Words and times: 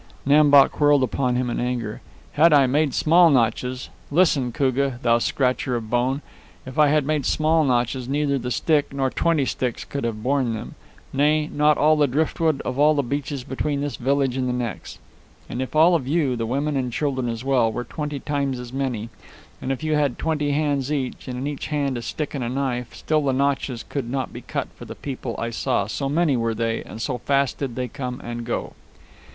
Nam 0.25 0.49
Bok 0.49 0.79
whirled 0.81 1.03
upon 1.03 1.35
him 1.35 1.47
in 1.51 1.59
anger. 1.59 2.01
"Had 2.31 2.53
I 2.53 2.65
made 2.65 2.95
small 2.95 3.29
notches! 3.29 3.89
Listen, 4.09 4.51
Koogah, 4.51 4.97
thou 5.03 5.19
scratcher 5.19 5.75
of 5.75 5.91
bone! 5.91 6.23
If 6.65 6.79
I 6.79 6.87
had 6.87 7.05
made 7.05 7.23
small 7.23 7.63
notches 7.63 8.09
neither 8.09 8.39
the 8.39 8.49
stick, 8.49 8.93
nor 8.93 9.11
twenty 9.11 9.45
sticks, 9.45 9.85
could 9.85 10.03
have 10.03 10.23
borne 10.23 10.55
them 10.55 10.73
nay, 11.13 11.45
not 11.53 11.77
all 11.77 11.95
the 11.95 12.07
driftwood 12.07 12.61
of 12.61 12.79
all 12.79 12.95
the 12.95 13.03
beaches 13.03 13.43
between 13.43 13.81
this 13.81 13.95
village 13.97 14.35
and 14.37 14.49
the 14.49 14.53
next. 14.53 14.97
And 15.47 15.61
if 15.61 15.75
all 15.75 15.93
of 15.93 16.07
you, 16.07 16.35
the 16.35 16.47
women 16.47 16.75
and 16.75 16.91
children 16.91 17.29
as 17.29 17.43
well, 17.45 17.71
were 17.71 17.83
twenty 17.83 18.19
times 18.19 18.59
as 18.59 18.73
many, 18.73 19.09
and 19.61 19.71
if 19.71 19.83
you 19.83 19.93
had 19.93 20.17
twenty 20.17 20.49
hands 20.49 20.91
each, 20.91 21.27
and 21.27 21.37
in 21.37 21.45
each 21.45 21.67
hand 21.67 21.95
a 21.95 22.01
stick 22.01 22.33
and 22.33 22.43
a 22.43 22.49
knife, 22.49 22.95
still 22.95 23.21
the 23.21 23.33
notches 23.33 23.83
could 23.87 24.09
not 24.09 24.33
be 24.33 24.41
cut 24.41 24.67
for 24.75 24.85
the 24.85 24.95
people 24.95 25.35
I 25.37 25.51
saw, 25.51 25.85
so 25.85 26.09
many 26.09 26.35
were 26.35 26.55
they 26.55 26.81
and 26.81 26.99
so 26.99 27.19
fast 27.19 27.59
did 27.59 27.75
they 27.75 27.87
come 27.87 28.19
and 28.21 28.43
go." 28.43 28.73